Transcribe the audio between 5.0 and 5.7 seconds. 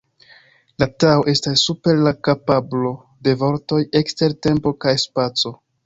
spaco.